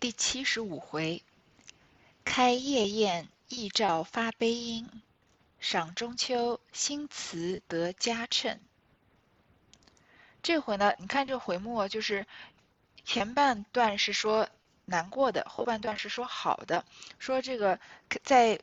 [0.00, 1.22] 第七十五回，
[2.24, 4.86] 开夜宴，忆照发悲音；
[5.58, 8.58] 赏中秋，新词得佳称。
[10.42, 12.26] 这回呢，你看这回目就是
[13.04, 14.48] 前半段是说
[14.86, 16.86] 难过的，后半段是说好的。
[17.18, 17.78] 说这个
[18.22, 18.58] 在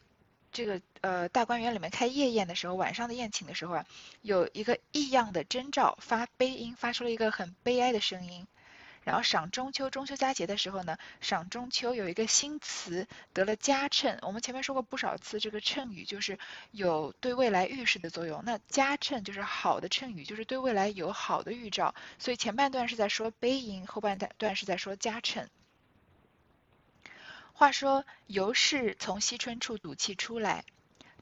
[0.51, 3.85] 这个呃大观园里面开夜宴的时候，晚上的宴请的时候啊，
[4.23, 8.47] 有一个异样的征兆，发悲音，发出了一个很悲哀的声音。
[9.07, 14.19] 然后赏中秋，中秋佳节的时候呢，赏中秋有一个新词得了佳称。
[14.21, 16.37] 我们前面说过不少次，这个称语就是
[16.71, 18.43] 有对未来预示的作用。
[18.43, 21.95] 那佳称就是好的称语，就是对未来有好的预兆。
[22.19, 25.47] 所以前半段是在说悲音，后半段是在说佳称。
[27.53, 30.65] 话说尤氏从惜春处赌气出来，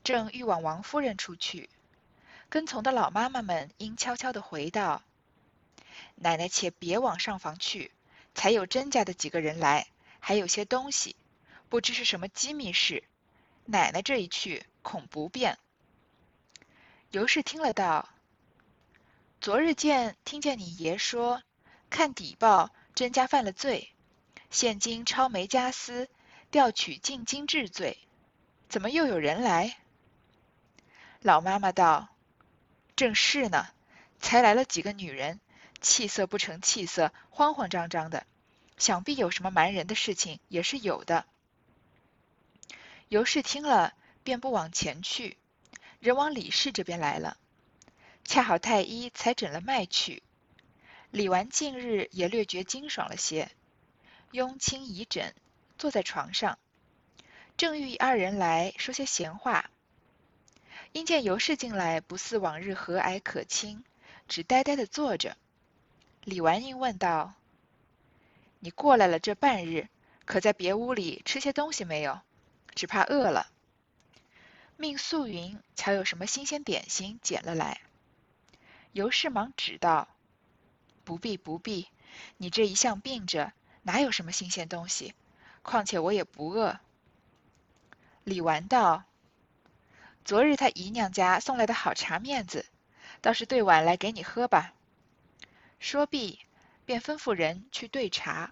[0.04, 1.70] 正欲往王夫人处去，
[2.50, 5.04] 跟从的老妈妈们应悄悄地回道。
[6.16, 7.92] 奶奶，且别往上房去，
[8.34, 9.88] 才有甄家的几个人来，
[10.20, 11.16] 还有些东西，
[11.70, 13.04] 不知是什么机密事。
[13.66, 15.58] 奶奶这一去，恐不便。
[17.12, 18.10] 尤氏听了道
[19.42, 21.42] ：“昨日见听见你爷说，
[21.90, 23.94] 看底报，甄家犯了罪，
[24.50, 26.10] 现今抄没家私，
[26.52, 27.98] 调取进京治罪，
[28.70, 29.78] 怎么又有人来？”
[31.22, 32.10] 老妈妈道
[32.96, 33.68] ：“正是呢，
[34.20, 35.40] 才来了几个女人。”
[35.82, 38.26] 气色不成气色，慌慌张张的，
[38.78, 41.26] 想必有什么瞒人的事情，也是有的。
[43.08, 45.38] 尤氏听了，便不往前去，
[46.00, 47.38] 人往李氏这边来了。
[48.24, 50.24] 恰好太医才诊了脉去，
[51.12, 53.52] 李纨近日也略觉精爽了些，
[54.32, 55.36] 拥亲倚枕，
[55.78, 56.58] 坐在床上，
[57.58, 59.70] 正欲二人来说些闲话，
[60.92, 63.84] 因见尤氏进来，不似往日和蔼可亲，
[64.28, 65.38] 只呆呆的坐着。
[66.26, 67.36] 李纨英问道
[68.58, 69.88] ：“你过来了这半日，
[70.26, 72.20] 可在别屋里吃些东西没有？
[72.74, 73.48] 只怕饿了。
[74.76, 77.80] 命素云瞧有什么新鲜点心捡了来。”
[78.92, 80.08] 尤氏忙指道
[81.06, 81.90] ：“不必不必，
[82.38, 85.14] 你这一向病着，哪有什么新鲜东西？
[85.62, 86.80] 况且我也不饿。”
[88.26, 89.04] 李纨道
[90.26, 92.66] ：“昨日他姨娘家送来的好茶面子，
[93.22, 94.74] 倒是兑碗来给你喝吧。”
[95.80, 96.40] 说毕，
[96.86, 98.52] 便吩咐人去兑茶。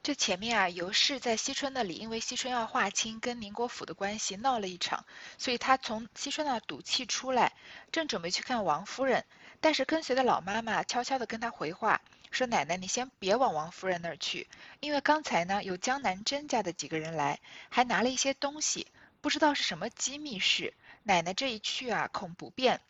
[0.00, 5.04] 这前面啊，尤氏在惜春那里，因为惜春要划清跟宁国府的关系，闹了一场，
[5.38, 7.52] 所以他从惜春那赌气出来，
[7.90, 9.24] 正准备去看王夫人，
[9.60, 14.46] 但是跟随的老妈妈悄悄的跟他回话，说：“奶奶，你先别往王夫人那儿去，
[14.80, 18.86] 因为刚才呢，有江南甄家的几个人来，还拿了一些东西，
[19.20, 20.74] 不知道是什么机密事。
[21.02, 22.80] 奶奶这一去啊，恐不便。”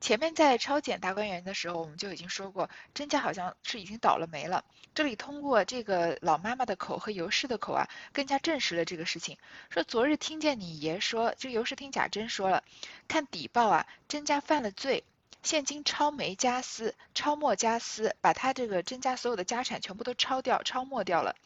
[0.00, 4.64] 前面在抄检大观园的时候，我们就已经说过，甄家好像是已经倒了霉了。
[4.94, 9.36] 这里通过这个老妈妈的口和尤氏的口啊，更加证实了这个事情。
[9.68, 12.64] 说昨日听见你爷说，这尤氏听贾珍说了，
[13.08, 15.04] 看底报啊，甄家犯了罪，
[15.42, 21.36] 现今抄没家私，抄没家私，把他这个甄家所有的家产全部都抄掉、抄没掉了。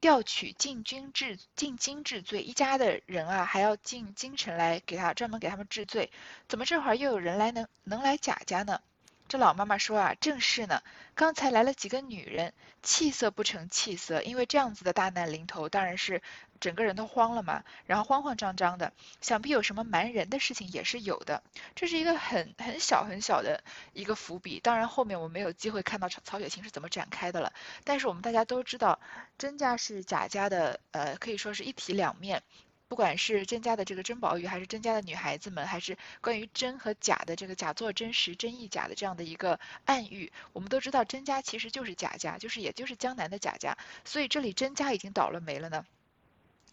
[0.00, 6.10] 调取进军治进京治罪，一家的人啊，还要进京城来给他专门给他们治罪。
[6.48, 8.80] 怎么这会儿又有人来能能来贾家呢？
[9.30, 10.82] 这老妈妈说啊，正是呢。
[11.14, 12.52] 刚才来了几个女人，
[12.82, 16.20] 气色不成气色，因为这样子的大难临头，当然是
[16.58, 17.62] 整个人都慌了嘛。
[17.86, 21.44] 然后慌慌张张的，想必有什么瞒人的事情也是有的。
[21.76, 24.58] 这是一个很很小很小的一个伏笔。
[24.58, 27.52] 当然后面我没有机会看到曹曹雪芹是怎么展开的了。
[27.84, 28.98] 但是我们大家都知道，
[29.38, 32.42] 甄家是贾家的，呃，可以说是一体两面。
[32.90, 45.86] 不管是甄家的这个甄宝玉，还是甄家的女孩子们，还是关于甄和贾的这个假作真实、真亦假的这样的一个暗喻，我们都知道甄家其实就是贾家，就是也就是江南的贾家，所以这里甄家已经倒了霉了呢。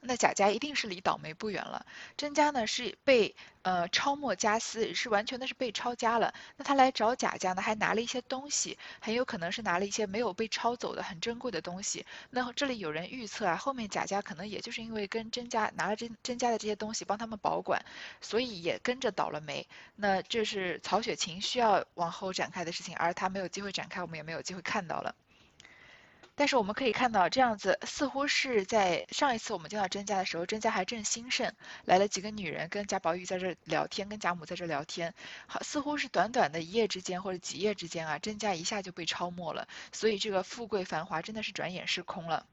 [0.07, 1.85] 那贾家一定是离倒霉不远了。
[2.15, 6.33] 甄家呢是被呃抄没家私，是完全的是被抄家了。
[6.55, 12.05] 那他来找贾家呢，还拿了一些东西，很有可能是拿了一些没有被抄走的很珍贵的东西。
[12.29, 17.83] 那这里有人预测啊，后面贾家可能也就是因为跟甄家拿了甄甄家的这些东西帮他们保管，
[18.21, 19.67] 所以也跟着倒了霉。
[19.95, 25.13] 那这是曹雪芹需要往后展开的事情，而他没有机会展开，我们也没有机会看到了。
[26.39, 31.51] 但是我们可以看到，这样子似乎是在上一次我们见到甄家的时候，甄家还正兴盛，
[31.83, 35.15] 来了几个女人跟贾宝玉在这聊天，跟贾母在这聊天，
[35.47, 42.45] 好，似乎是短短的一夜之间或者几夜之间啊，甄家一下就被抄没了，所以这个富贵繁华真的是转眼失空了。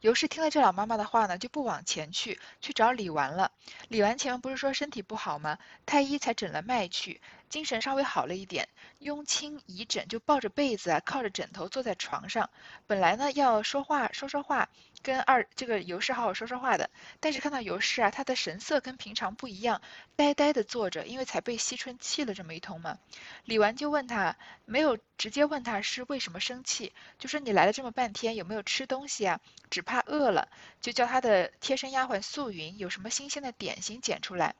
[0.00, 3.52] 尤氏听了这老妈妈的话呢，就不往前去，去找李纨了。
[3.88, 5.58] 李纨前面不是说身体不好吗？
[5.86, 8.68] 太医才诊了脉去，精神稍微好了一点，
[9.00, 12.50] 慵轻倚枕，就抱着被子啊，靠着枕头坐在床上。
[12.86, 14.68] 本来呢要说话说说话，
[15.02, 19.80] 跟二这个尤氏好好说说话的，但是看到尤氏啊，他的神色跟平常不一样，
[20.16, 22.98] 呆呆的坐着，因为才被惜春气了这么一通嘛。
[23.44, 29.40] 李纨就问他，没有直接问他是为什么生气，就说你来了这么半天有没有吃东西啊？
[29.70, 30.48] 只怕饿了，
[30.80, 34.54] 就叫他的贴身丫鬟素云有什么新鲜的点心捡出来。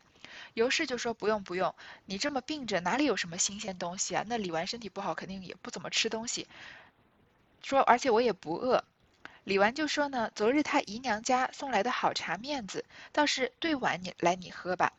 [0.54, 1.74] 尤氏就说不用不用，
[2.06, 4.24] 你这么病着哪里有什么新鲜东西啊？
[4.26, 6.46] 那李纨身体不好，肯定也不怎么吃东西。
[7.62, 8.84] 说而且我也不饿。
[9.42, 14.92] 李纨就说呢，昨日她姨娘家送来的好茶面子，倒是兑碗你来你喝吧。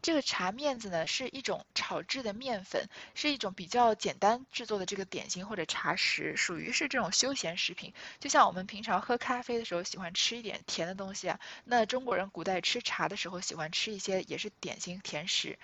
[0.00, 7.92] 这个茶面子呢，是一种炒制的面粉，是一种比较简单制作的这个点心或者茶食，属于是这种休闲食品。
[8.20, 15.58] 就像我们平常喝咖啡的时候喜欢吃一点甜的东西啊，那中国人古代吃茶的时候喜欢吃一些也是点心甜食，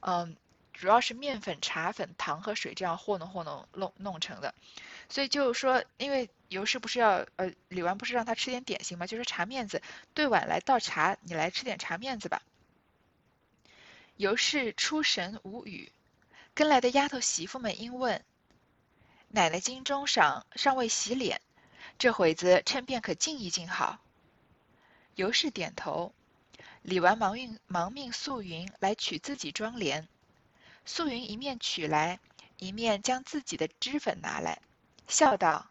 [0.00, 0.36] 嗯，
[0.74, 4.54] 主要是面粉、茶粉、糖和水这样和弄和弄弄弄成的。
[5.08, 9.06] 所以就是说，因为尤氏不是要呃李纨不是让他吃点点心吗？
[9.06, 9.80] 就是茶面子，
[10.12, 12.42] 兑碗来倒茶，你来吃点茶面子吧。
[14.18, 15.92] 尤氏出神无语，
[16.52, 18.24] 跟来的丫头媳妇们应问
[19.30, 21.40] ：“奶奶今中晌尚未洗脸，
[22.00, 24.00] 这会子趁便可静一静好。”
[25.14, 26.12] 尤氏点头。
[26.82, 30.08] 李纨忙命忙命素云来取自己妆帘，
[30.84, 32.18] 素云一面取来，
[32.56, 34.60] 一面将自己的脂粉拿来，
[35.06, 35.70] 笑道：“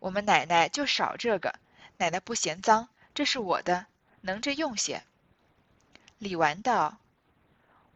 [0.00, 1.54] 我们奶奶就少这个，
[1.98, 3.84] 奶奶不嫌脏，这是我的，
[4.22, 5.02] 能着用些。”
[6.16, 6.96] 李纨道。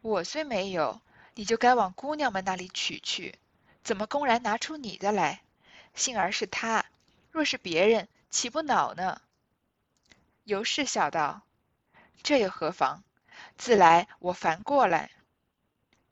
[0.05, 1.01] 我虽没有，
[1.33, 3.39] 你就该往姑娘们那里取去，
[3.83, 5.41] 怎么公然拿出你的来？
[5.95, 6.85] 幸而是他，
[7.31, 9.19] 若是别人，岂不恼呢？
[10.43, 11.41] 尤氏笑道
[12.21, 13.03] ：“这又何妨？
[13.57, 15.09] 自来我烦过来，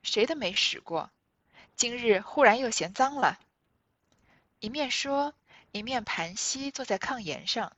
[0.02, 1.12] 谁的没使过？
[1.76, 3.38] 今日忽然又嫌脏了。”
[4.58, 5.34] 一面说，
[5.70, 7.76] 一面盘膝坐在炕沿上。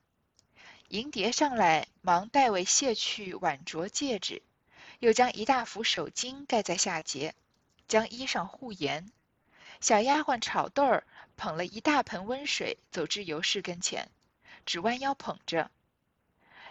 [0.89, 4.43] 银蝶上来，忙代为卸去碗镯戒指。
[4.99, 7.35] 又将一大幅手巾盖在下节，
[7.89, 9.11] 将衣裳护严。
[9.81, 11.05] 小丫鬟炒豆儿
[11.37, 14.11] 捧了一大盆温水，走至尤氏跟前，
[14.65, 15.71] 只弯腰捧着。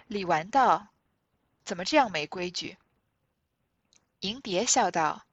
[0.07, 0.87] 李纨道
[1.63, 2.77] ：“怎么这样没规矩？”
[4.21, 5.25] 银蝶笑道：“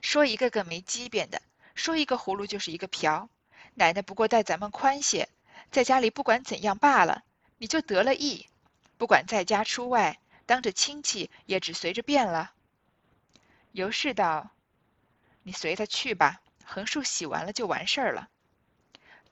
[0.00, 1.42] 说一个个没机变的，
[1.74, 3.28] 说一个葫芦就是一个瓢。
[3.74, 5.28] 奶奶不过待咱们宽些，
[5.72, 7.24] 在家里不管怎样罢了，
[7.58, 8.46] 你就得了意，
[8.96, 10.20] 不管在家出外。”
[10.52, 12.52] 当着亲戚也只随着便了。
[13.70, 14.50] 尤氏道
[15.44, 18.28] ：“你随他去吧，横竖洗完了就完事儿了。”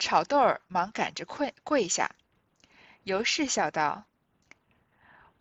[0.00, 2.16] 炒豆儿忙赶着跪跪下。
[3.02, 4.06] 尤氏笑道：“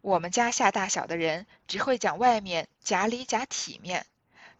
[0.02, 4.06] 我们家下大小的人只会讲外面假里假体面，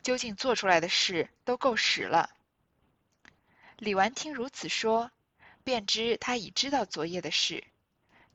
[0.02, 2.30] 究竟做出来的事都够使了。”
[3.76, 5.12] 李纨听如此说，
[5.66, 7.66] 便知他已知道昨夜的事，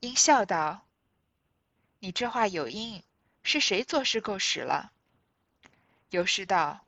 [0.00, 0.86] 因笑道。
[2.04, 3.02] 你这话有因，
[3.42, 4.92] 是谁做事够使了？
[6.10, 6.84] 尤氏道：“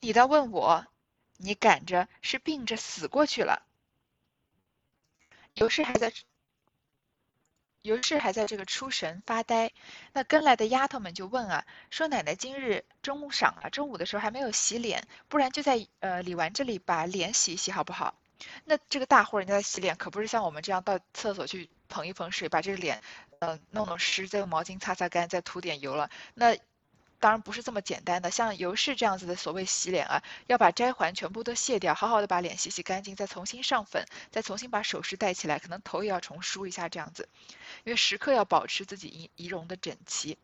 [0.00, 0.86] 你倒问我，
[1.38, 3.62] 你赶着是病着死过去了。”
[5.56, 6.12] 尤氏还在，
[7.80, 9.72] 尤氏还在这个出神发呆。
[10.12, 18.14] 那跟来的丫头们就问啊，说奶奶今日中午晌啊，中午的时候还没有洗脸，不然就在呃李纨这里把脸洗一洗好不好？
[18.66, 23.02] 那这个大户人家洗脸，可不是像我们这样到厕所去捧一捧水，把这个脸。
[23.40, 26.10] 呃，弄弄湿，再用毛巾擦擦干，再涂点油了。
[26.34, 26.56] 那
[27.18, 28.30] 当然不是这么简单的。
[28.30, 37.28] 像尤氏这样子的所谓洗脸啊，要把摘环全部都卸掉，好好的把脸洗洗干净，再重新上粉，再重新把首饰戴起来，可能头也要重梳一下这样子，
[37.84, 40.38] 因为时刻要保持自己仪仪容的整齐。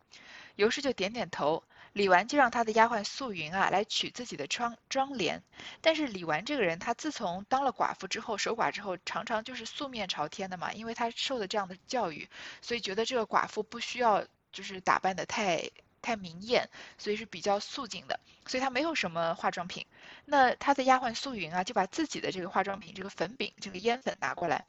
[0.56, 1.62] 尤氏就点点头。
[1.92, 5.42] 李纨就让他的丫鬟素云啊来取自己的窗妆帘，
[5.82, 12.28] 但是李纨这个人，她自从当了寡妇之后，守寡之后，常常就是素面朝天的嘛，因为她受的这样的教育，
[12.62, 15.70] 所以觉得这个寡妇不需要就是打扮的太
[16.00, 19.86] 太明艳，所以是比较素净的，所以她没有什么化妆品。
[20.24, 24.64] 那她的丫鬟素云啊，就把自己的这个化妆品，这个粉饼，这个烟粉拿过来，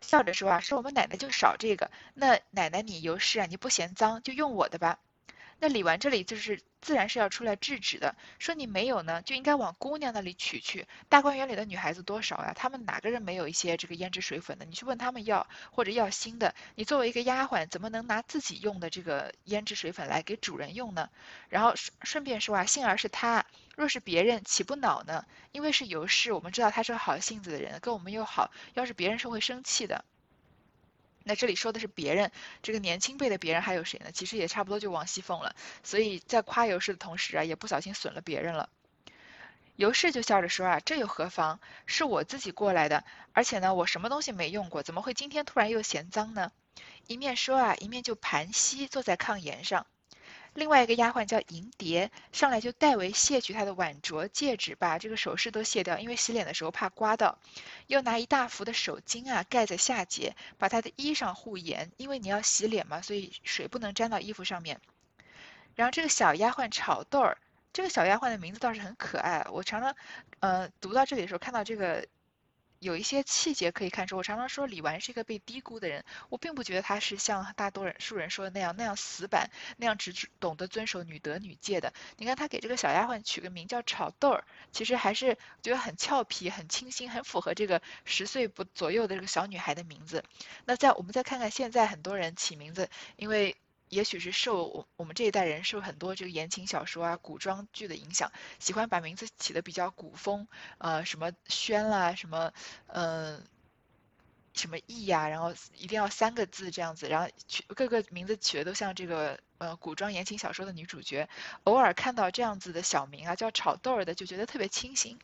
[0.00, 4.98] 笑着说啊，说我们奶奶就少这个，那奶奶你尤氏啊，你不嫌脏，就用我的吧。
[5.60, 10.88] 那李纨这里就是自然是要出来制止的，说你没有呢，就应该往姑娘那里取去。
[11.10, 12.54] 大观园里的女孩子多少呀？
[12.56, 14.64] 她们哪个人没有一些这个胭脂水粉的？
[14.64, 16.54] 你去问他们要，或者要新的。
[16.76, 21.10] 你作为一个丫鬟，怎么能拿自己用的这个胭脂水粉来给主人用呢？
[21.50, 23.44] 然后顺顺便说啊，幸而是他，
[23.76, 25.26] 若是别人岂不恼呢？
[25.52, 30.06] 因为是尤氏，我们知道他是个好性子的人，跟我们又好，要是别人是会生气的。
[31.24, 34.10] 那这里说的是别人，这个年轻辈的别人还有谁呢？
[34.12, 35.54] 其实也差不多就王熙凤了。
[35.82, 38.68] 所以在夸尤氏的同时啊，也不小心损了别人了。
[39.76, 41.60] 尤氏就笑着说啊，这又何妨？
[41.86, 46.52] 是我自己过来的，而且呢，我什么东西没用过，怎么会今天突然又嫌脏呢？
[47.06, 49.86] 一面说啊，一面就盘膝坐在炕沿上。
[50.54, 57.38] 另外一个丫鬟叫银蝶，上来就代为卸去她的碗镯、戒指，把这个首饰都卸掉，因为洗脸的时候怕刮到。
[57.86, 64.80] 又拿一大幅的手巾啊盖在下节，把她的衣裳护严，因为你要洗脸嘛，所以水不能沾到衣服上面。
[65.76, 67.38] 然后这个小丫鬟炒豆儿，
[67.72, 69.94] 这个小丫鬟的名字倒是很可爱，我常常
[70.40, 72.06] 呃读到这里的时候看到这个。
[72.80, 81.92] 有一些细节可以看出，我常常说李纨是一个被低估的人，我并不觉得她是像大多数人说的那样那样死板，那样只懂得遵守女德女戒的。
[82.16, 90.24] 你看她给这个小丫鬟取个名叫炒豆儿，其实还是觉得很俏皮、很清新、很符合这个十岁不左右的这个小女孩的名字。
[90.64, 93.56] 那在我们再看看现在很多人起名字，因为。
[93.90, 100.46] 也许是受我我们这一代人受很多这个言情小说啊、古装剧的影响，喜欢把名字起的比较古风，
[100.78, 102.52] 呃，什么轩啦，什么，
[102.86, 103.44] 嗯，
[104.54, 111.28] 什么义呀，然后一定要三个字这样子，然后取各个名字取的都像这个呃古装言情小说的女主角，
[111.64, 115.18] 偶尔看到这样子的小名啊，叫炒豆儿的，就觉得特别清新。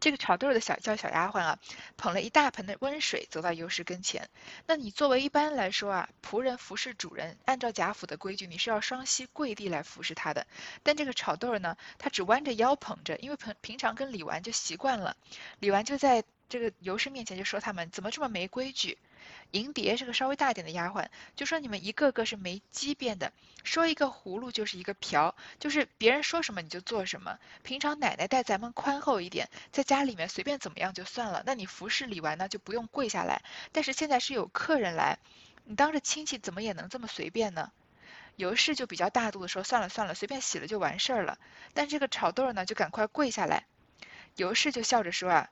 [0.00, 1.58] 这个炒豆的小叫小丫鬟啊，
[1.96, 4.28] 捧了一大盆的温水，走到尤氏跟前。
[4.66, 10.46] 那你作为一般来说啊，仆人服侍主人，按照贾府的规矩，你是要双膝跪地来服侍他的。
[10.82, 15.16] 但这个炒豆呢，他只弯着腰捧着，因为平平常跟李纨就习惯了。
[15.58, 18.98] 李纨就在这个尤氏面前就说他们怎么这么没规矩。
[19.50, 23.32] 银蝶是个稍微大一点的丫鬟，就说你们一个个是没机变的，
[23.64, 27.38] 说一个葫芦就是一个瓢，就是别人说什么你就做什么。
[27.62, 33.42] 平常奶奶待咱们宽厚一点，在家里面随便怎么样就算了，那你服侍李纨呢就不用跪下来。
[33.72, 35.18] 但是现在是有客人来，
[35.64, 37.72] 你当着亲戚怎么也能这么随便呢？
[38.36, 41.38] 尤氏就比较大度的说，算了算了，随便洗了就完事儿了。
[41.72, 43.64] 但这个炒豆呢就赶快跪下来，
[44.36, 45.50] 尤氏就笑着说啊。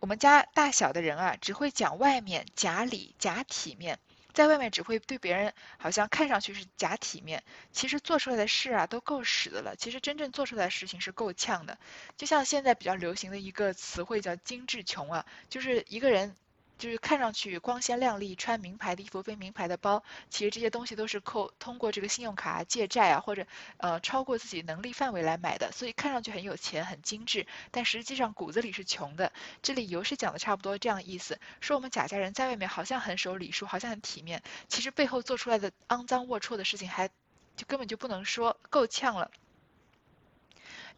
[0.00, 3.98] 我们家大小的人啊，只会讲外面假里假体面，
[4.32, 9.74] 在外面只会对别人好像看上去是假体面，其实做出来的事啊都够使的了。
[9.76, 11.78] 其实真正做出来的事情是够呛的。
[12.16, 16.36] 就像现在比较流行的一个词汇叫“精致穷”啊，就是一个人。
[16.78, 23.46] 就是看上去光鲜亮丽，穿名牌的衣服，背名牌的包，其实这些东西都是扣通过这个信用卡借债啊，或者
[23.78, 29.32] 呃超过自己能力范围来买的，所以看上去很有钱，很精致，但实际上骨子里是穷的。
[29.60, 37.08] 这里尤氏讲的差不多这样意思，说我们贾家人在外面好像很守礼数，好像很体面，其实背后做出来的肮脏龌龊的事情，还
[37.56, 39.30] 就根本就不能说够呛了。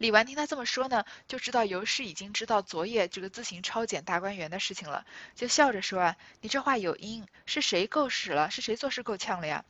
[0.01, 5.05] 李纨听他这么说呢，就知道尤氏已经知道昨夜这个自行抄检大观园的事情了，
[5.35, 8.49] 就笑着说啊，你这话有因，是谁够使了？
[8.49, 9.63] 是谁做事够呛了呀？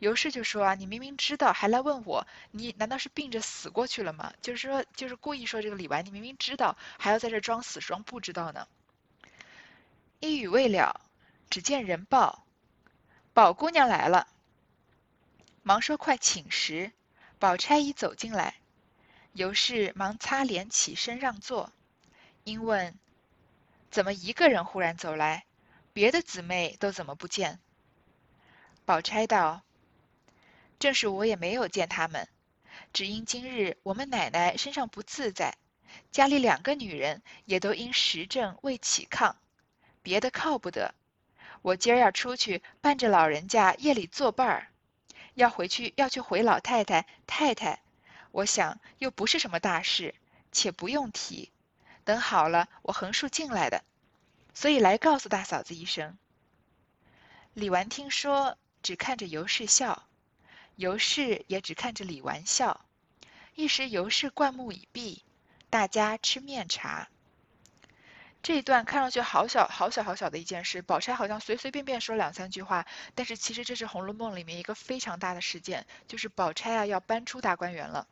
[0.00, 4.32] 尤氏就说啊，你明明知道还来问我，你难道是病着死过去了吗？
[4.42, 8.66] 就是说，就是故意说这个李纨，你明明知道，还要在这装死装不知道呢。
[10.18, 11.00] 一语未了，
[11.48, 12.44] 只见人报，
[13.32, 14.26] 宝姑娘来了，
[15.62, 16.90] 忙说快请食，
[17.38, 18.56] 宝钗已走进来。
[19.36, 21.70] 尤氏忙擦脸起身让座，
[22.44, 22.98] 因问
[23.92, 25.44] ：“怎么一个人忽然走来？
[25.92, 27.58] 别的姊妹都怎么不见？”
[28.86, 29.60] 宝钗道
[30.80, 32.26] ：“正是我也没有见他们，
[32.94, 35.58] 只因今日我们奶奶身上不自在，
[36.10, 39.34] 家里两个女人也都因时症未起炕，
[40.02, 40.94] 别的靠不得。
[41.60, 44.68] 我今儿要出去伴着老人家夜里作伴儿，
[45.34, 47.80] 要回去要去回老太太太太。”
[48.36, 50.14] 我想又不是什么大事，
[50.52, 51.50] 且不用提。
[52.04, 53.82] 等好了，我横竖进来的，
[54.52, 56.18] 所以来告诉大嫂子一声。
[57.54, 60.06] 李纨听说，只看着尤氏笑，
[60.74, 62.84] 尤氏也只看着李纨笑。
[63.54, 65.24] 一时尤氏灌木已毕，
[65.70, 67.08] 大家吃面茶。
[68.42, 78.06] 这一段看上去好小好小好小的一件事，宝钗好像随随便便说两三句话，但是其实这是《红楼梦》里面一个非常大的事件，就是宝钗啊要搬出大观园了。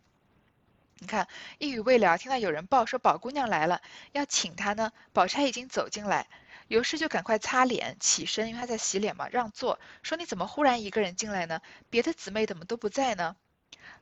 [1.04, 3.82] 你看，一语未了，听到有人报说宝姑娘来了，
[4.12, 4.90] 要请她呢。
[5.12, 6.28] 宝钗已经走进来，
[6.66, 11.60] 尤氏就赶快擦脸起身，因为她在洗脸嘛，让座，说你怎么忽然一个人进来呢？
[11.90, 13.36] 别的姊妹怎么都不在呢？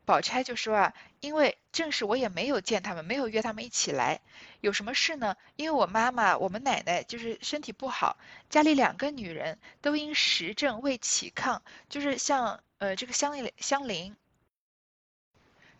[0.05, 4.21] 宝钗就说啊，因为正是我也没有见他们，没有约他们一起来，
[4.61, 5.35] 有什么事呢？
[5.57, 8.17] 因为我妈妈，我们奶奶就是身体不好，
[8.49, 14.17] 家里两个女人都因时症未起炕，就是像呃这个香香菱。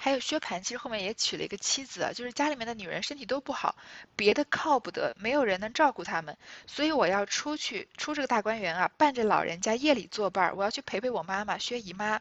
[0.05, 3.77] 还有薛蟠，其实后面也娶了一个妻子，就是家里面的女人身体都不好，
[4.17, 12.21] 别的靠不得，没有人能照顾他们，所以我要出去出这个大观园啊，伴着老人家夜里作伴，我要去陪陪我妈妈薛姨妈。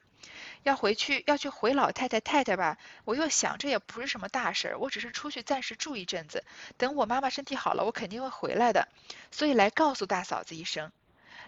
[0.62, 6.44] 要回去要去回老太太太太吧，我又想这也不是什么大事儿，我只是出去暂时住一阵子，
[6.78, 8.90] 等我妈妈身体好了，我肯定会回来的，
[9.32, 10.92] 所以来告诉大嫂子一声。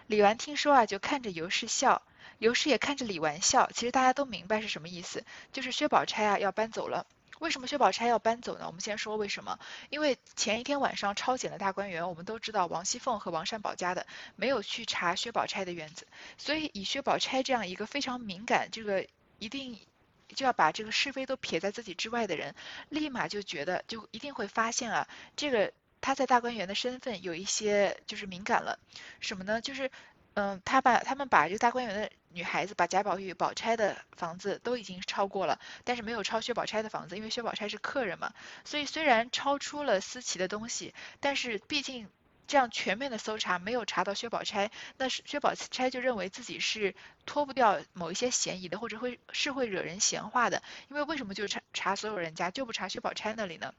[0.08, 2.02] 李纨听说啊，就看着尤氏笑，
[2.44, 3.70] 尤氏也看着李纨笑。
[3.72, 7.06] 其实大家都明白是什么意思，就是薛宝钗啊要搬走了。
[7.38, 8.66] 为什么薛宝钗要搬走呢？
[8.66, 9.58] 我们先说为什么。
[9.88, 19.06] 因为前一天晚上抄检的大观园，我们都知道王熙凤和王善保家的没有去查薛宝钗的院子，所以以薛宝钗这样一个非常敏感，这个
[19.38, 19.80] 一定
[20.28, 22.54] 就要把这个是非都撇在自己之外的人，
[22.90, 25.72] 立马就觉得就一定会发现啊，这个
[26.02, 28.78] 他在大观园的身份有一些就是敏感了。
[29.20, 29.62] 什么呢？
[29.62, 29.90] 就是
[30.34, 32.10] 嗯，他把他们把这个大观园的。
[32.34, 38.32] 女孩子把贾宝玉、宝钗的房子都已经超过了，但是没有超薛宝钗的房子，因为薛宝钗是客人嘛。
[38.64, 42.08] 所以虽然超出了思琪的东西，但是毕竟
[42.48, 50.60] 这样全面的搜查没有查到薛宝钗，那薛宝钗就认为自己是脱不掉某一些嫌疑的，或者会是会惹人闲话的。
[50.90, 53.72] 因为为什么就查查所有人家，就不查薛宝钗那里呢？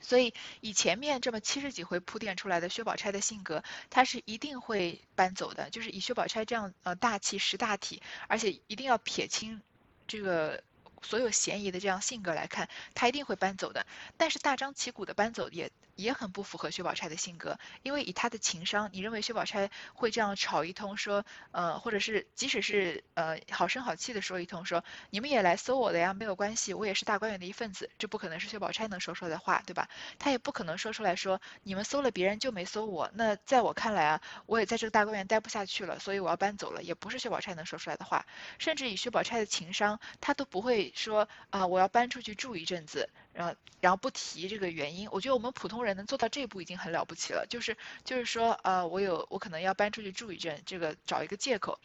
[0.00, 5.70] 所以以前面这么七十几回铺垫出来的薛宝钗的性格，她是一定会搬走的。
[5.70, 9.60] 就是以薛宝钗这样呃大气识大体，而且一定要撇清
[10.06, 10.62] 这个
[11.02, 13.86] 所有嫌疑的这样性格来看，她一定会搬走的。
[14.16, 15.70] 但是大张旗鼓的搬走也。
[15.98, 29.88] 也很不符合薛宝钗的性格，因为以她的情商，你认为薛宝钗会这样吵一通，说，呃，或者是即使是呃好声好气的说一通，说你们也来搜我的呀，没有关系，我也是大观园的一份子，这不可能是薛宝钗能说出来的话，对吧？
[30.20, 38.24] 她也不可能说出来说你们搜了别人就没搜我，那在我看来啊，我也在这个大观园待不下去了，所以我要搬走了，也不是薛宝钗能说出来的话。
[38.60, 43.08] 甚至以薛宝钗的情商，她都不会说啊，我要搬出去住一阵子。
[43.32, 47.46] 然后，然后不提这个原因，我觉得我们普通人能做到这一步已经很了不起了。
[47.48, 51.78] 就是，就是说，呃，我有，我可能要搬出去住一阵，这个找一个借口。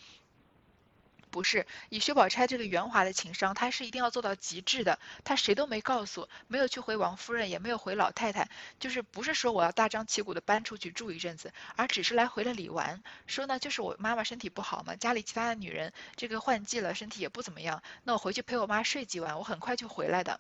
[1.30, 5.00] 不是，以薛宝钗这个圆滑的情商，她是一定要做到极致的。
[5.24, 8.48] 她谁都没告诉，没有去回王夫人，也没有回老太太，
[8.80, 20.40] 就是不是说我要大张旗鼓的搬出去住一阵子，而只是来回了李纨，说呢，就是我妈妈身体不好嘛，家里其他的女人这个换季了，身体也不怎么样，那我回去陪我妈睡几晚，我很快就回来的。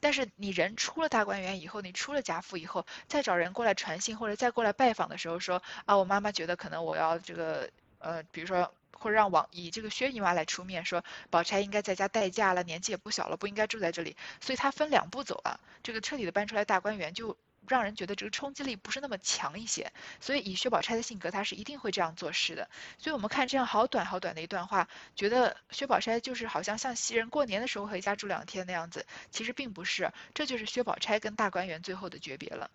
[0.00, 17.36] 但是你人出了大观园以后，你出了贾府以后，再找人过来传信或者再过来拜访的时候，说啊，我妈妈觉得可能我要这个呃，比如说或者让王以这个薛姨妈来出面说，宝钗应该在家待嫁了，年纪也不小了，不应该住在这里，所以她分两步走啊，这个彻底的搬出来大观园就。
[17.68, 22.68] 让人觉得这个冲击力不是那么强一些，所以以薛宝钗的性格，她是一定会这样做事的。
[22.98, 32.70] 所以我们看这样好短好短的一段话，觉得薛宝钗就是好像像袭人过年的时候回家住两天那样子，其实并不是，这就是薛宝钗跟大观园最后的诀别了。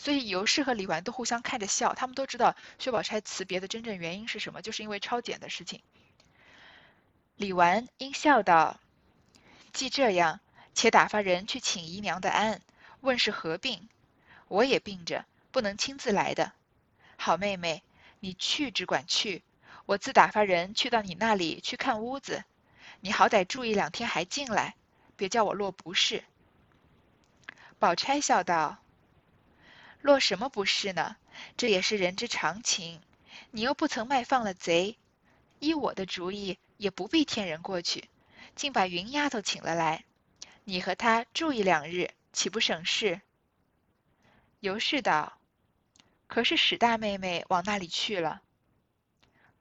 [0.00, 5.82] 所以尤氏和李纨都互相看着笑，他们都知道薛宝钗辞别的真正原因是什么，就是因为抄检的事情。
[7.34, 8.78] 李纨应笑道
[9.72, 10.38] ：“既这样，
[10.72, 12.62] 且打发人去请姨娘的安。”
[13.00, 13.88] 问是何病？
[14.48, 16.52] 我也病着，不能亲自来的。
[17.16, 17.82] 好妹妹，
[18.20, 19.42] 你去只管去，
[19.86, 22.44] 我自打发人去到你那里去看屋子。
[23.00, 24.74] 你好歹住一两天还进来，
[25.16, 26.24] 别叫我落不是。
[27.78, 28.78] 宝钗笑道
[30.02, 31.16] ：“落什么不是呢？
[31.56, 33.00] 这也是人之常情。
[33.52, 34.96] 你又不曾卖放了贼，
[35.60, 38.08] 依我的主意，也不必添人过去，
[38.56, 40.04] 竟把云丫头请了来，
[40.64, 43.20] 你和她住一两日。”岂不省事？
[44.60, 45.38] 尤氏道
[46.26, 48.42] ：“可是史大妹妹往那里去了？”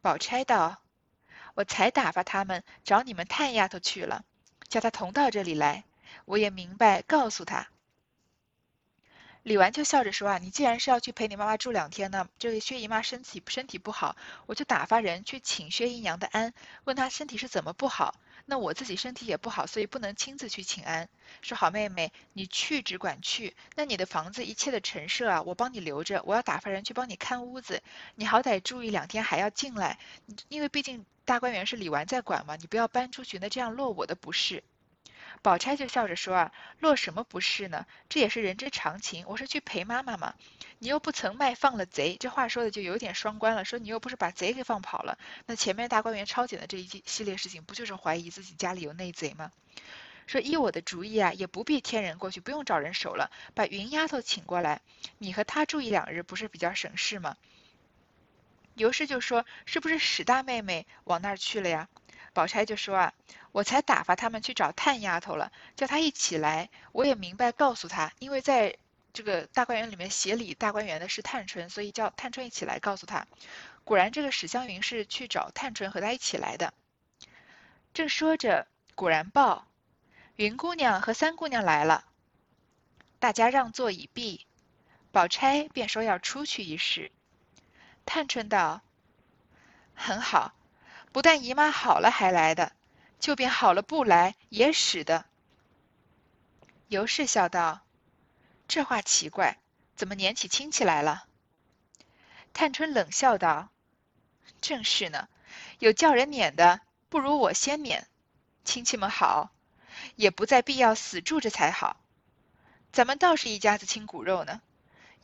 [0.01, 0.81] 宝钗道
[1.55, 4.25] ：“我才打发他们找你们探丫头去了，
[4.67, 5.83] 叫她同到这里来。
[6.25, 7.67] 我也明白，告诉她。”
[9.43, 16.53] 李纨就笑着说：“啊，你既然是要去陪你妈妈住两天呢，这个薛姨妈身体身体不好，我就打发人去请薛姨娘的安，
[16.83, 18.15] 问她身体是怎么不好。
[18.49, 21.09] 那我自己身体也不好，所以不能亲自去请安。
[21.41, 27.83] 说好妹妹，你去只管去，那你的房子一切的陈设啊，我帮你留着，我要打发人去帮你看屋子，
[28.15, 29.99] 你好歹住一两天还要进来，
[30.47, 34.63] 因为毕竟大观园是李纨在管嘛，你不要搬出去，那这样落我的不是。”
[35.47, 37.85] 宝钗就笑着说：“啊，落什么不是呢？
[38.09, 39.23] 这也是人之常情。
[39.29, 40.35] 我是去陪妈妈嘛，
[40.77, 43.63] 你又不曾卖放了贼，这话说的就有点双关了。
[43.63, 49.53] 说你又不是把贼给放跑了，那前面大观园抄检的这一系列事情，不就是怀疑自己家里有内贼吗？
[50.25, 54.81] 说依我的主意啊，也不必添人过去，不用找人守了，把云丫头请过来，
[55.17, 57.37] 你和她住一两日，不是比较省事吗？”
[58.75, 61.87] 尤氏就说：“是不是史大妹妹往那儿去了呀？”
[62.37, 63.13] 宝钗就说啊，
[63.51, 66.69] 我才打发他们去找探丫头了，叫她一起来。
[66.91, 68.77] 我也明白告诉她，因为在
[69.11, 73.25] 这个大观园里面协理大观园的是探春，所以叫探春一起来告诉她。
[73.83, 76.75] 果然，这个史湘云是去找探春和她一起来的。
[77.95, 79.65] 正说着，果然报，
[80.35, 82.05] 云姑娘和三姑娘来了。
[83.17, 84.45] 大家让座已毕，
[85.11, 87.11] 宝钗便说要出去一事。
[88.05, 88.81] 探春道
[89.97, 90.53] ：“很好，
[91.17, 92.73] 不但姨妈好了还来的，
[93.19, 95.25] 就便好了不来也使的。”
[96.89, 97.81] 尤氏笑道
[98.69, 99.57] ：“这话奇怪，
[99.95, 101.25] 怎么撵起亲戚来了？”
[102.53, 103.69] 探春冷笑道
[104.61, 105.27] ：“正是呢，
[105.79, 108.07] 有叫人撵的。”不如我先撵，
[108.63, 109.49] 亲戚们好，
[110.17, 111.99] 也不再必要死住着才好。
[112.91, 114.61] 咱们倒是一家子亲骨肉呢，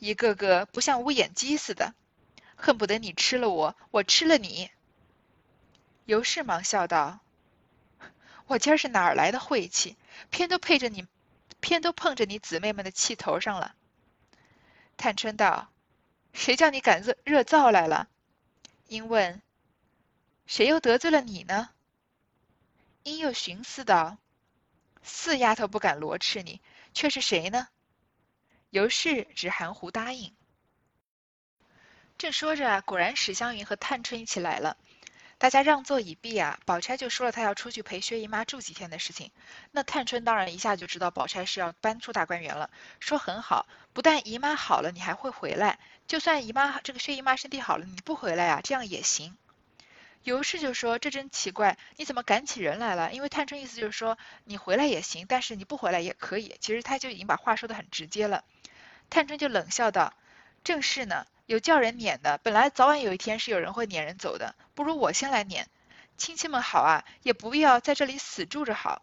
[0.00, 1.94] 一个个不像乌眼鸡似的，
[2.56, 4.72] 恨不得你吃了我，我吃了你。
[6.04, 7.20] 尤氏忙笑道
[8.46, 9.96] ：“我今儿是哪儿来的晦气，
[10.30, 11.06] 偏都配着你，
[11.60, 13.74] 偏都碰着你姊妹们的气头上了。”
[14.96, 15.70] 探春道
[16.34, 18.08] ：“谁叫你敢热热燥来了？”
[18.88, 19.40] 因问
[20.46, 21.70] ：“谁又得罪了你呢？”
[23.02, 24.18] 因又寻思道
[25.02, 26.60] ：“四丫头不敢罗斥你，
[26.92, 27.68] 却是谁呢？”
[28.68, 30.34] 尤氏只含糊答应。
[32.18, 34.76] 正说着，果然史湘云和探春一起来了。
[35.44, 39.30] 大家让座已毕啊，宝钗就说了她要出去陪薛姨妈住几天的事情。
[39.72, 45.78] 那探春当然一下就知道宝钗是要搬出大观园了，说很好，不但姨妈好了，你还会回来。
[46.06, 49.36] 就算姨妈这个薛姨妈身体好了，你不回来啊，这样也行。
[50.22, 56.56] 尤氏就说：“这真奇怪，你怎么赶起人来了？”因为探春意思就是说，你回来也行，但是你不回来也可以。
[56.58, 58.44] 其实他就已经把话说的很直接了。
[59.10, 60.14] 探春就冷笑道
[60.64, 65.68] ：“正是呢，有叫人撵的，本来早晚有一天是有人会撵人走的，不如我先来撵。
[66.16, 69.02] 亲戚们好啊，也不必要在这里死住着好。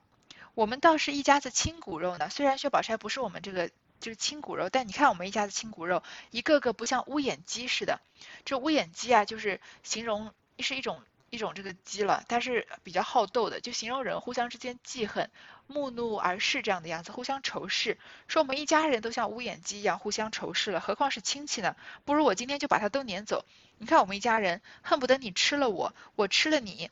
[0.54, 2.30] 我们倒是一家子亲骨肉呢。
[2.30, 8.00] 虽然薛宝钗不是我们这个就是亲骨肉，但你看我们一家子亲骨肉，一个个不像乌眼鸡似的。
[8.46, 15.32] 这乌眼鸡啊，就是形容是一种。”一种这个鸡了，它是比较好斗的，就形容人互相之间记恨、
[15.66, 17.98] 目怒而视这样的样子，互相仇视。
[18.28, 21.78] 说我们一家人都像乌眼鸡一样互相仇视了，何况是亲戚呢？
[22.04, 23.46] 不如我今天就把它都撵走。
[23.78, 26.92] 你看我们一家人，恨不得你吃了我，我吃了你。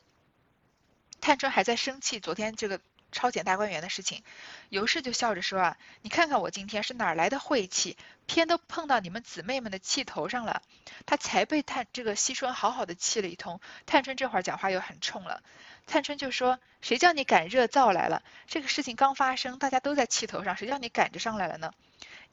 [1.20, 2.80] 探春还在生气，昨天这个。
[3.12, 4.22] 抄检大观园的事情，
[4.68, 7.96] 尤氏就笑着说啊，你看看我今天是哪来的晦气，
[8.26, 10.62] 偏都碰到你们姊妹们的气头上了。
[11.06, 13.60] 他才被探这个惜春好好的气了一通。
[13.86, 15.42] 探春这会儿讲话又很冲了，
[15.86, 18.22] 探春就说，谁叫你赶热灶来了？
[18.46, 21.72] 这个事情刚发生，大家都在气头上，谁叫你赶着上来了呢？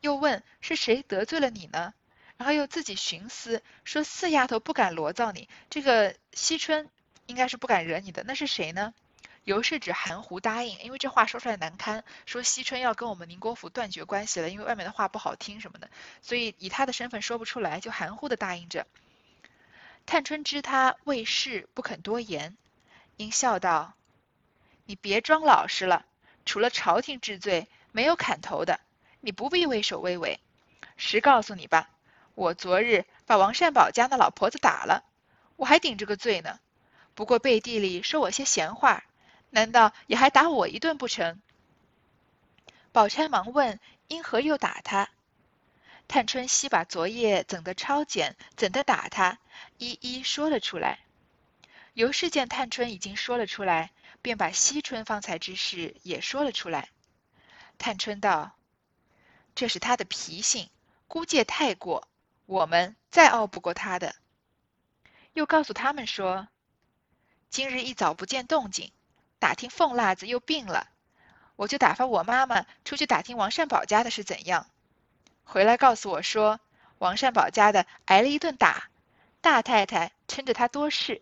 [0.02, 1.94] 又问是谁得罪了你呢？
[2.38, 6.88] 然后又自己寻思说四丫头不敢罗造你，这个惜春
[7.26, 8.94] 应该是不敢惹你的，那是谁呢？
[9.48, 15.90] 尤氏只含糊答应，因为这话说出来难堪，说惜春要跟我们宁国府断绝关系了，因为外面的话不好听什么的，
[16.22, 18.86] 所以以他的身份说不出来，就含糊的答应着。
[20.06, 22.58] 探春知他为事不肯多言，
[23.16, 23.94] 因笑道
[24.84, 26.06] ：“你别装老实了，
[26.46, 28.82] 除了朝廷治罪，没有砍头的，
[29.22, 30.42] 你不必畏首畏尾。
[30.98, 31.90] 实告诉你吧，
[32.36, 35.06] 我昨日把王善保家那老婆子打了，
[35.56, 36.60] 我还顶着个罪呢，
[37.16, 39.06] 不过背地里说我些闲话。”
[39.50, 41.42] 难道也还打我一顿不成？
[42.92, 45.10] 宝钗忙问：“因何又打他？”
[46.08, 49.40] 探春悉把昨夜怎的抄检，怎的打他，
[49.78, 51.00] 一一说了出来。
[51.94, 56.90] 尤氏见探春已经说了出来，便把惜春方才之事也说了出来。
[57.78, 58.56] 探春道
[59.56, 60.70] ：“这是他的脾性，
[61.08, 62.08] 估计太过，
[62.46, 64.16] 我们再拗不过他的。”
[65.34, 66.48] 又告诉他们说
[67.50, 68.92] ：“今日一早不见动静。”
[69.40, 70.90] 打听凤辣子又病了，
[71.56, 74.68] 我就打发我妈妈出去打听王善保家的是怎样，
[75.44, 76.60] 回来告诉我说
[76.98, 78.90] 王善保家的挨了一顿打，
[79.42, 81.22] 大太太撑着他多事。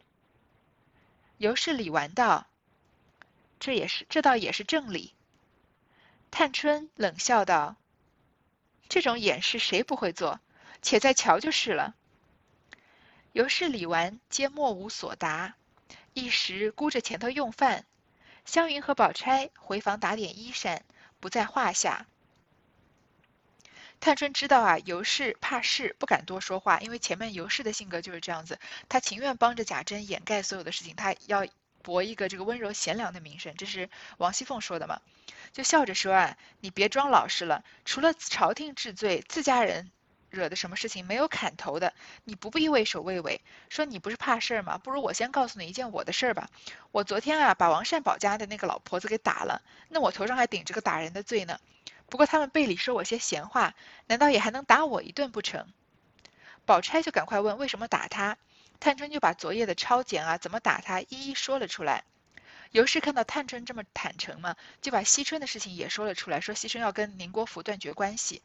[1.37, 2.47] 尤氏李纨道
[3.59, 5.13] ：“这也是，这倒也是正理。”
[6.31, 7.75] 探春冷笑道
[8.87, 10.39] ：“这种掩饰谁不会做？
[10.81, 11.93] 且再瞧就是了。”
[13.33, 15.55] 尤氏李纨，皆莫无所答，
[16.13, 17.85] 一时顾着前头用饭。
[18.45, 20.83] 湘云和宝钗回房打点衣衫，
[21.19, 22.05] 不在话下。
[23.99, 31.47] 探春知道啊，尤氏怕事，不敢多说话，因为前面尤氏的性格就是这样子，她情愿帮着贾珍掩盖所有的事情，她要
[31.81, 33.55] 博一个这个温柔贤良的名声。
[33.57, 35.01] 这是王熙凤说的嘛？
[35.53, 39.89] 就笑着说啊，你别装老实了，除了朝廷治罪，自家人。
[40.35, 41.93] 惹的什么事情没有砍头的，
[42.23, 43.41] 你不必畏首畏尾。
[43.69, 44.77] 说你不是怕事儿吗？
[44.77, 46.49] 不如我先告诉你一件我的事儿吧。
[46.91, 51.59] 我昨天啊，把王善保家的那个老婆子给打了，那我头上还顶着个打人的罪呢。
[52.07, 53.73] 不过他们背里说我些闲话，
[54.07, 55.67] 难道也还能打我一顿不成？
[56.65, 58.37] 宝钗就赶快问为什么打他。
[58.79, 62.03] 探春就把昨夜的抄检啊，怎么打他，一一说了出来。
[62.71, 68.41] 尤氏看到探春这么坦诚嘛，就把惜春的事情也说了出来，说惜春要跟宁国府断绝关系。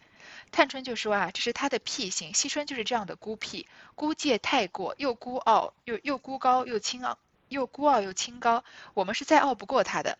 [0.52, 10.18] 探春就说啊，这是他的癖性，惜春就是这样的孤僻，孤介太过，又孤傲又又孤高又清傲，又孤傲又清高，我们是再傲不过他的。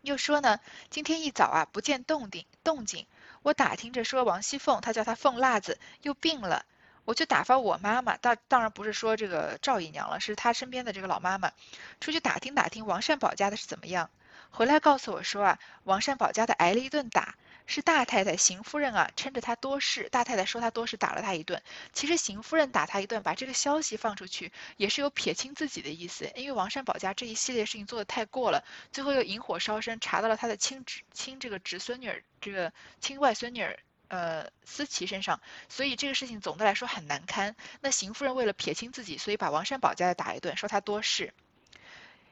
[0.00, 3.06] 又说呢，今天一早啊，不见动静，动静，
[3.42, 6.64] 我打听着说王熙凤，她叫她凤辣子又病了，
[7.04, 11.52] 我就打发我妈妈，当当然不是说这个赵姨娘了，是她身边的这个老妈妈，
[12.00, 14.10] 出去打听打听王善保家的是怎么样，
[14.50, 17.34] 回来告诉我说啊，王善保家的挨了一顿打。
[17.66, 21.62] 是大太太邢夫人啊，趁着他多事，大太太说他多事，打了他一顿。
[21.94, 26.30] 其实邢夫人打他一顿，把这个消息放出去，也是有撇清自己的意思。
[26.34, 28.62] 因为王善保家这一系列事情做的太过了，
[28.92, 37.56] 最后又引火烧身，查到了他的亲侄亲这个侄孙女儿，这个亲外孙女儿，呃，思琪身上，所以这个事情总的来说很难堪。
[37.80, 41.32] 那邢夫人为了撇清自己，所以把王善保家的打一顿，说他多事。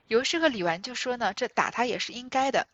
[0.06, 2.66] 尤氏和李纨就说呢，这打他也是应该的。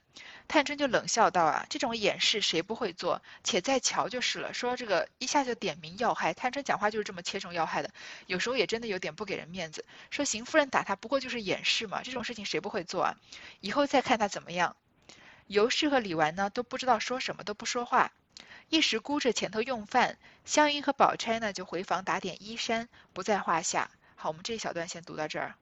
[0.48, 3.22] 探春就冷笑道啊，这种掩饰谁不会做？
[3.44, 4.52] 且再瞧就是了。
[4.52, 7.90] 说这个一下就点名要害，探春讲话就是这么切中要害的，
[8.26, 9.84] 有时候也真的有点不给人面子。
[10.10, 13.16] 说邢夫人打他不过就是掩饰嘛，这种事情谁不会做啊？
[13.60, 14.74] 以后再看他怎么样。
[15.46, 18.10] 尤氏和李纨呢都不知道说什么，都不说话，
[18.68, 20.18] 一时估着前头用饭。
[20.44, 23.90] 湘云和宝钗呢就回房打点衣衫，不在话下。
[24.16, 25.54] 好，我们这一小段先读到这儿。